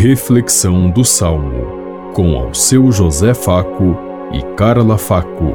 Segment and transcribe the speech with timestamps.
[0.00, 3.98] Reflexão do Salmo, com ao seu José Faco
[4.32, 5.54] e Carla Faco.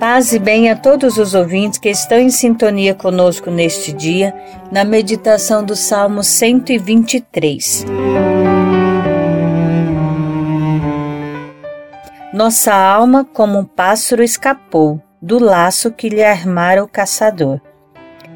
[0.00, 4.34] Paz e bem a todos os ouvintes que estão em sintonia conosco neste dia,
[4.72, 7.86] na meditação do Salmo 123.
[12.34, 17.60] Nossa alma, como um pássaro, escapou do laço que lhe armara o caçador.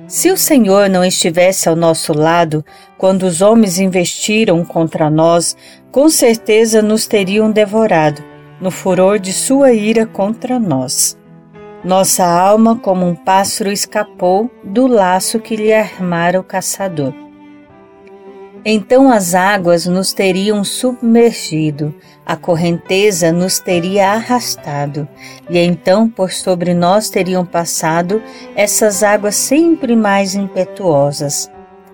[0.06, 2.64] Se o Senhor não estivesse ao nosso lado
[2.98, 5.56] quando os homens investiram contra nós,
[5.90, 8.22] com certeza nos teriam devorado,
[8.60, 11.18] no furor de sua ira contra nós.
[11.82, 17.23] Nossa alma, como um pássaro, escapou do laço que lhe armara o caçador.
[18.66, 25.06] Então as águas nos teriam submergido, a correnteza nos teria arrastado,
[25.50, 28.22] e então por sobre nós teriam passado
[28.56, 31.50] essas águas sempre mais impetuosas.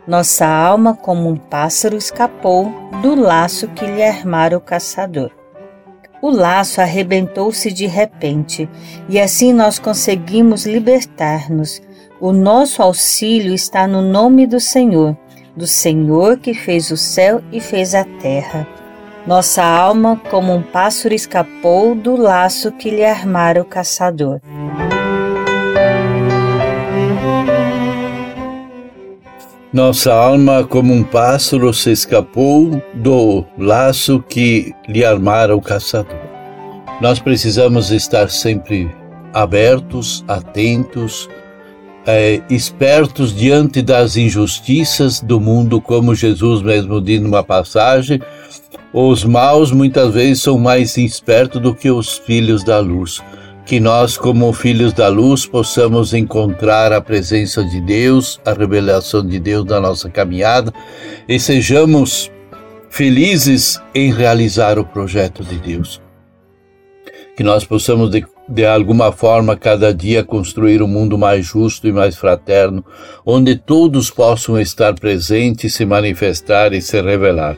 [0.07, 5.33] Nossa alma, como um pássaro, escapou do laço que lhe armara o caçador.
[6.23, 8.69] O laço arrebentou-se de repente,
[9.09, 11.83] e assim nós conseguimos libertar-nos.
[12.21, 15.17] O nosso auxílio está no nome do Senhor
[15.57, 18.67] do Senhor que fez o céu e fez a terra.
[19.27, 24.41] Nossa alma, como um pássaro, escapou do laço que lhe armara o caçador.
[29.73, 36.19] Nossa alma, como um pássaro, se escapou do laço que lhe armara o caçador.
[37.01, 38.91] Nós precisamos estar sempre
[39.33, 41.29] abertos, atentos,
[42.07, 48.21] é, espertos diante das injustiças do mundo, como Jesus mesmo diz numa passagem.
[48.93, 53.23] Os maus muitas vezes são mais espertos do que os filhos da luz.
[53.65, 59.39] Que nós, como filhos da luz, possamos encontrar a presença de Deus, a revelação de
[59.39, 60.73] Deus na nossa caminhada
[61.29, 62.33] e sejamos
[62.89, 66.03] felizes em realizar o projeto de Deus.
[67.37, 68.11] Que nós possamos
[68.51, 72.85] de alguma forma, cada dia construir um mundo mais justo e mais fraterno,
[73.25, 77.57] onde todos possam estar presentes, se manifestar e se revelar.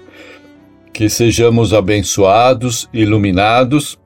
[0.93, 3.99] Que sejamos abençoados, iluminados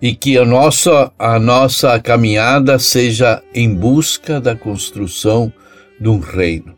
[0.00, 5.52] e que a nossa, a nossa caminhada seja em busca da construção
[6.00, 6.76] de um reino.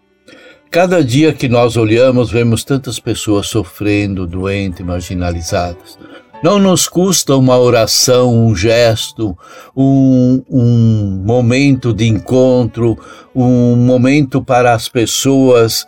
[0.71, 5.99] Cada dia que nós olhamos, vemos tantas pessoas sofrendo, doentes, marginalizadas.
[6.41, 9.37] Não nos custa uma oração, um gesto,
[9.77, 12.97] um, um momento de encontro,
[13.35, 15.85] um momento para as pessoas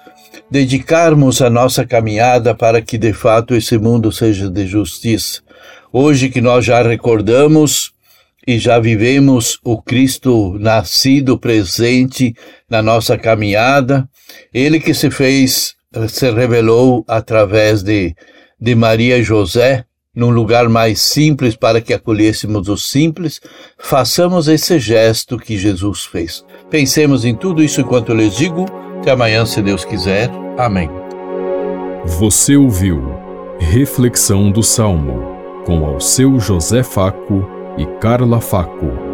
[0.50, 5.40] dedicarmos a nossa caminhada para que de fato esse mundo seja de justiça.
[5.92, 7.92] Hoje que nós já recordamos
[8.44, 12.34] e já vivemos o Cristo nascido presente
[12.68, 14.08] na nossa caminhada,
[14.52, 15.76] ele que se fez,
[16.08, 18.16] se revelou através de,
[18.60, 19.84] de Maria e José,
[20.20, 23.41] num lugar mais simples para que acolhêssemos os simples,
[23.78, 26.44] façamos esse gesto que Jesus fez.
[26.69, 28.66] Pensemos em tudo isso enquanto eu lhes digo.
[28.98, 30.30] Até amanhã, se Deus quiser.
[30.59, 30.91] Amém.
[32.04, 33.14] Você ouviu
[33.59, 37.48] Reflexão do Salmo com ao seu José Faco
[37.78, 39.09] e Carla Faco.